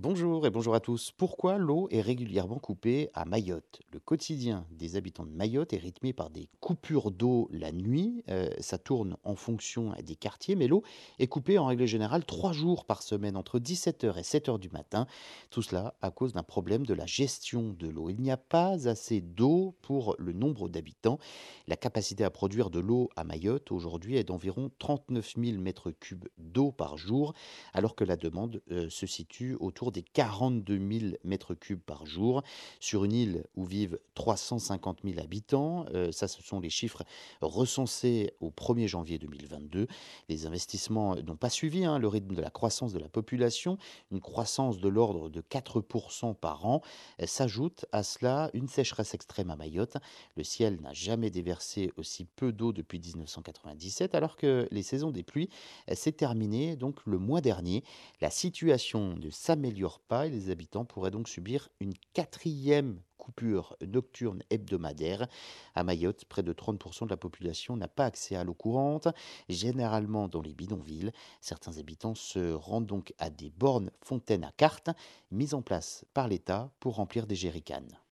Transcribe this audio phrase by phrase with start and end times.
[0.00, 1.10] Bonjour et bonjour à tous.
[1.10, 3.80] Pourquoi l'eau est régulièrement coupée à Mayotte?
[3.90, 8.22] Le quotidien des habitants de Mayotte est rythmé par des coupures d'eau la nuit.
[8.28, 10.84] Euh, ça tourne en fonction des quartiers, mais l'eau
[11.18, 15.08] est coupée en règle générale trois jours par semaine, entre 17h et 7h du matin.
[15.50, 18.08] Tout cela à cause d'un problème de la gestion de l'eau.
[18.08, 21.18] Il n'y a pas assez d'eau pour le nombre d'habitants.
[21.66, 26.28] La capacité à produire de l'eau à Mayotte aujourd'hui est d'environ 39 000 mètres cubes
[26.38, 27.34] d'eau par jour,
[27.72, 32.42] alors que la demande euh, se situe autour des 42 000 mètres cubes par jour
[32.80, 35.86] sur une île où vivent 350 000 habitants.
[35.94, 37.02] Euh, ça, ce sont les chiffres
[37.40, 39.86] recensés au 1er janvier 2022.
[40.28, 43.78] Les investissements n'ont pas suivi hein, le rythme de la croissance de la population,
[44.10, 46.82] une croissance de l'ordre de 4% par an.
[47.20, 49.96] Euh, s'ajoute à cela une sécheresse extrême à Mayotte.
[50.36, 55.22] Le ciel n'a jamais déversé aussi peu d'eau depuis 1997, alors que les saisons des
[55.22, 55.48] pluies
[55.90, 57.84] euh, s'est terminée donc le mois dernier.
[58.20, 59.30] La situation ne
[59.78, 65.28] s'améliore pas et les habitants pourraient donc subir une quatrième coupure nocturne hebdomadaire.
[65.76, 69.06] À Mayotte, près de 30% de la population n'a pas accès à l'eau courante,
[69.48, 71.12] généralement dans les bidonvilles.
[71.40, 74.90] Certains habitants se rendent donc à des bornes fontaines à cartes
[75.30, 78.07] mises en place par l'État pour remplir des jerrycans.